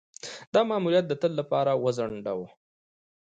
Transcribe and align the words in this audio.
دا 0.53 0.61
ماموریت 0.69 1.05
د 1.07 1.13
تل 1.21 1.31
لپاره 1.39 1.71
وځنډاوه. 1.83 2.47